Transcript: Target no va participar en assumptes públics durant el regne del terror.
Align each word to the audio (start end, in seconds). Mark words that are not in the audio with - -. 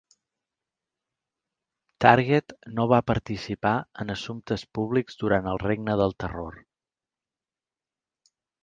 Target 2.05 2.55
no 2.79 2.87
va 2.93 3.01
participar 3.11 3.75
en 4.05 4.15
assumptes 4.17 4.67
públics 4.79 5.23
durant 5.23 5.53
el 5.55 5.63
regne 5.69 6.01
del 6.03 6.21
terror. 6.25 6.61